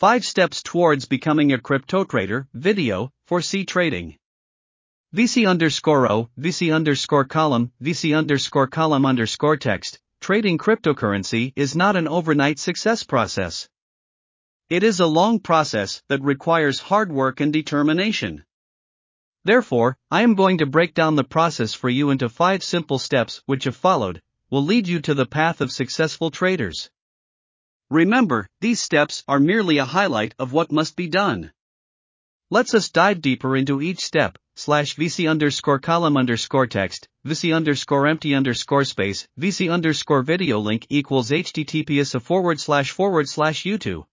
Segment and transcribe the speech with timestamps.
[0.00, 4.16] 5 Steps Towards Becoming a Crypto Trader, video, 4C Trading.
[5.14, 9.98] VC underscore O, VC underscore column, VC underscore column underscore text.
[10.22, 13.68] Trading cryptocurrency is not an overnight success process.
[14.70, 18.46] It is a long process that requires hard work and determination.
[19.44, 23.42] Therefore, I am going to break down the process for you into five simple steps
[23.44, 26.88] which, if followed, will lead you to the path of successful traders.
[27.90, 31.50] Remember, these steps are merely a highlight of what must be done.
[32.48, 38.06] Let's us dive deeper into each step, slash VC underscore column underscore text, VC underscore
[38.06, 44.04] empty underscore space, VC underscore video link equals HTTPS a forward slash forward slash YouTube.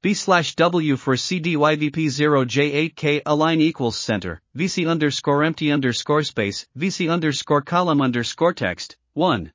[0.00, 7.60] B slash W for CDYVP0J8K align equals center, VC underscore empty underscore space, VC underscore
[7.60, 9.52] column underscore text, 1.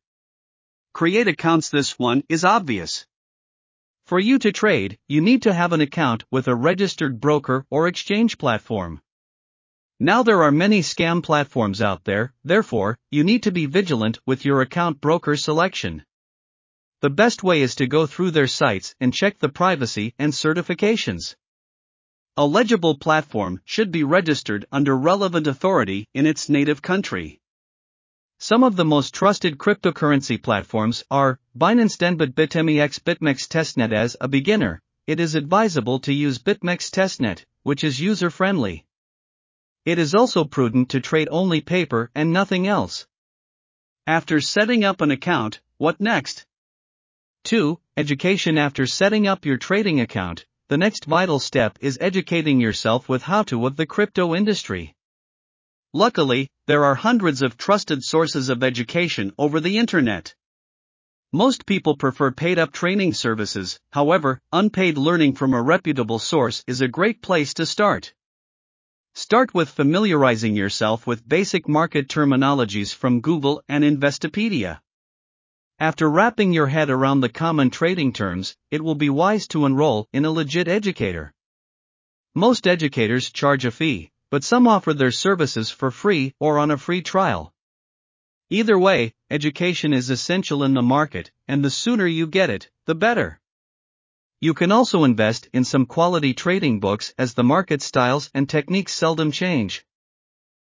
[0.93, 3.07] Create accounts This one is obvious.
[4.13, 7.87] For you to trade, you need to have an account with a registered broker or
[7.87, 9.01] exchange platform.
[9.99, 14.45] Now there are many scam platforms out there, therefore, you need to be vigilant with
[14.45, 16.05] your account broker selection.
[17.01, 21.35] The best way is to go through their sites and check the privacy and certifications.
[22.37, 27.41] A legible platform should be registered under relevant authority in its native country.
[28.49, 33.93] Some of the most trusted cryptocurrency platforms are Binance Denbit BitMEX BitMEX Testnet.
[33.93, 38.83] As a beginner, it is advisable to use BitMEX Testnet, which is user friendly.
[39.85, 43.07] It is also prudent to trade only paper and nothing else.
[44.05, 46.45] After setting up an account, what next?
[47.45, 47.79] 2.
[47.95, 53.23] Education After setting up your trading account, the next vital step is educating yourself with
[53.23, 54.95] how to of the crypto industry.
[55.95, 60.33] Luckily, there are hundreds of trusted sources of education over the internet.
[61.31, 66.81] Most people prefer paid up training services, however, unpaid learning from a reputable source is
[66.81, 68.11] a great place to start.
[69.13, 74.79] Start with familiarizing yourself with basic market terminologies from Google and Investopedia.
[75.77, 80.07] After wrapping your head around the common trading terms, it will be wise to enroll
[80.11, 81.31] in a legit educator.
[82.33, 86.77] Most educators charge a fee, but some offer their services for free or on a
[86.85, 87.53] free trial.
[88.49, 92.95] Either way, education is essential in the market, and the sooner you get it, the
[92.95, 93.39] better.
[94.41, 98.91] You can also invest in some quality trading books as the market styles and techniques
[98.95, 99.85] seldom change.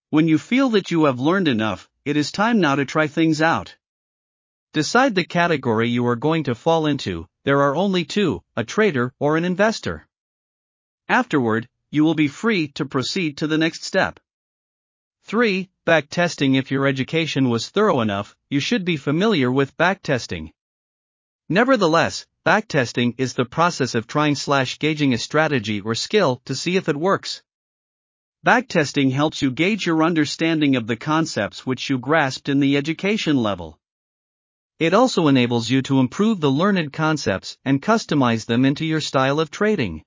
[0.09, 3.43] When you feel that you have learned enough, it is time now to try things
[3.43, 3.77] out.
[4.73, 9.13] Decide the category you are going to fall into, there are only two a trader
[9.19, 10.07] or an investor.
[11.07, 14.19] Afterward, you will be free to proceed to the next step.
[15.25, 15.69] 3.
[15.85, 20.51] Backtesting If your education was thorough enough, you should be familiar with backtesting.
[21.47, 26.75] Nevertheless, Backtesting is the process of trying slash gauging a strategy or skill to see
[26.75, 27.43] if it works.
[28.43, 33.37] Backtesting helps you gauge your understanding of the concepts which you grasped in the education
[33.37, 33.79] level.
[34.79, 39.39] It also enables you to improve the learned concepts and customize them into your style
[39.39, 40.03] of trading.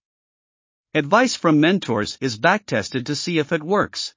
[0.96, 4.14] Advice from mentors is backtested to see if it works.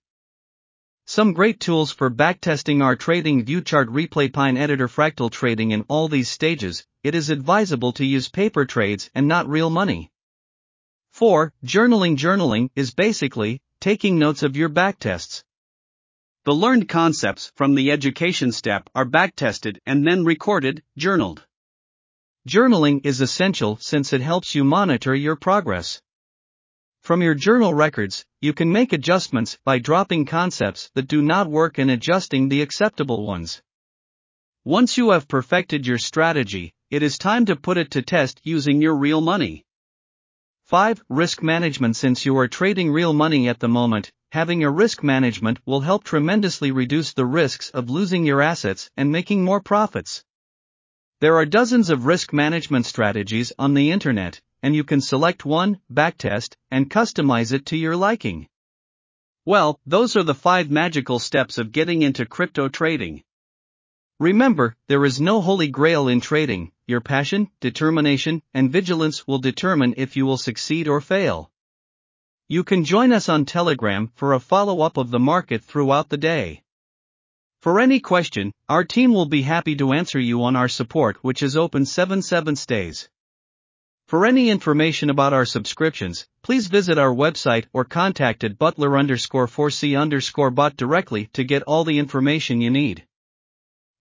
[1.07, 5.85] Some great tools for backtesting are Trading View Chart Replay Pine Editor Fractal Trading in
[5.87, 10.11] all these stages, it is advisable to use paper trades and not real money.
[11.13, 11.51] 4.
[11.65, 15.43] Journaling Journaling is basically taking notes of your backtests.
[16.45, 21.43] The learned concepts from the education step are backtested and then recorded, journaled.
[22.47, 26.03] Journaling is essential since it helps you monitor your progress.
[27.07, 31.77] From your journal records, you can make adjustments by dropping concepts that do not work
[31.77, 33.61] and adjusting the acceptable ones.
[34.65, 38.81] Once you have perfected your strategy, it is time to put it to test using
[38.81, 39.63] your real money.
[40.65, 41.01] 5.
[41.07, 45.59] Risk management Since you are trading real money at the moment, having a risk management
[45.65, 50.25] will help tremendously reduce the risks of losing your assets and making more profits.
[51.21, 55.79] There are dozens of risk management strategies on the internet, and you can select one,
[55.91, 58.47] backtest, and customize it to your liking.
[59.45, 63.23] Well, those are the five magical steps of getting into crypto trading.
[64.19, 69.93] Remember, there is no holy grail in trading, your passion, determination, and vigilance will determine
[69.97, 71.51] if you will succeed or fail.
[72.49, 76.17] You can join us on Telegram for a follow up of the market throughout the
[76.17, 76.63] day.
[77.61, 81.43] For any question, our team will be happy to answer you on our support, which
[81.43, 83.09] is open 7 7 days.
[84.07, 89.47] For any information about our subscriptions, please visit our website or contact at butler underscore
[89.47, 93.05] 4c underscore bot directly to get all the information you need.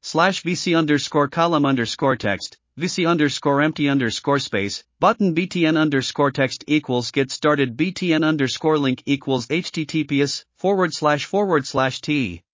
[0.03, 6.63] Slash vc underscore column underscore text, VC underscore empty underscore space, button BTN underscore text
[6.69, 12.45] equals get started BTN underscore link equals HTTPS forward slash forward slash T.